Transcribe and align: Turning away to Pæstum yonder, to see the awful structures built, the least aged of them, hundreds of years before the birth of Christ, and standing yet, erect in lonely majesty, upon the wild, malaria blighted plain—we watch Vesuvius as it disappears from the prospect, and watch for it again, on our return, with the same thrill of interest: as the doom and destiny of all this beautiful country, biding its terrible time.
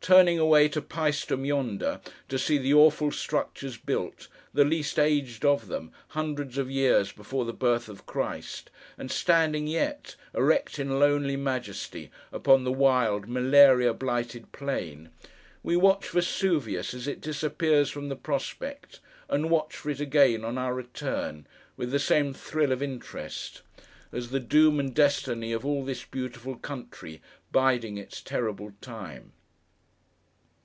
Turning 0.00 0.38
away 0.38 0.68
to 0.70 0.80
Pæstum 0.80 1.44
yonder, 1.46 2.00
to 2.30 2.38
see 2.38 2.56
the 2.56 2.72
awful 2.72 3.10
structures 3.12 3.76
built, 3.76 4.28
the 4.54 4.64
least 4.64 4.98
aged 4.98 5.44
of 5.44 5.66
them, 5.66 5.92
hundreds 6.10 6.56
of 6.56 6.70
years 6.70 7.12
before 7.12 7.44
the 7.44 7.52
birth 7.52 7.90
of 7.90 8.06
Christ, 8.06 8.70
and 8.96 9.10
standing 9.10 9.66
yet, 9.66 10.14
erect 10.34 10.78
in 10.78 10.98
lonely 10.98 11.36
majesty, 11.36 12.10
upon 12.32 12.64
the 12.64 12.72
wild, 12.72 13.28
malaria 13.28 13.92
blighted 13.92 14.50
plain—we 14.50 15.76
watch 15.76 16.08
Vesuvius 16.08 16.94
as 16.94 17.06
it 17.06 17.20
disappears 17.20 17.90
from 17.90 18.08
the 18.08 18.16
prospect, 18.16 19.00
and 19.28 19.50
watch 19.50 19.76
for 19.76 19.90
it 19.90 20.00
again, 20.00 20.42
on 20.42 20.56
our 20.56 20.72
return, 20.72 21.46
with 21.76 21.90
the 21.90 21.98
same 21.98 22.32
thrill 22.32 22.72
of 22.72 22.82
interest: 22.82 23.60
as 24.10 24.30
the 24.30 24.40
doom 24.40 24.80
and 24.80 24.94
destiny 24.94 25.52
of 25.52 25.66
all 25.66 25.84
this 25.84 26.04
beautiful 26.04 26.56
country, 26.56 27.20
biding 27.52 27.98
its 27.98 28.22
terrible 28.22 28.72
time. 28.80 29.32